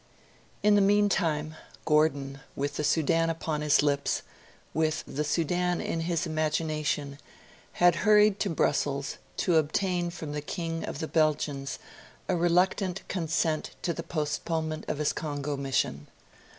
In 0.63 0.73
the 0.73 0.81
meantime, 0.81 1.53
Gordon, 1.85 2.39
with 2.55 2.75
the 2.77 2.83
Sudan 2.83 3.29
upon 3.29 3.61
his 3.61 3.83
lips, 3.83 4.23
with 4.73 5.03
the 5.05 5.23
Sudan 5.23 5.79
in 5.79 5.99
his 5.99 6.25
imagination, 6.25 7.19
had 7.73 7.97
hurried 7.97 8.39
to 8.39 8.49
Brussels, 8.49 9.17
to 9.37 9.57
obtain 9.57 10.09
from 10.09 10.31
the 10.31 10.41
King 10.41 10.83
of 10.85 10.97
the 11.01 11.07
Belgians 11.07 11.77
a 12.27 12.35
reluctant 12.35 13.07
consent 13.09 13.75
to 13.83 13.93
the 13.93 14.01
postponement 14.01 14.85
of 14.87 14.97
his 14.97 15.13
Congo 15.13 15.55
mission. 15.55 16.07